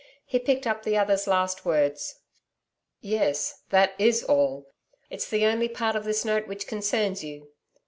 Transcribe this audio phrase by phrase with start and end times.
[0.25, 2.21] He picked up the other's last words.
[3.01, 4.65] 'Yes, that IS all.
[5.11, 7.49] It's the only part of this note which concerns you.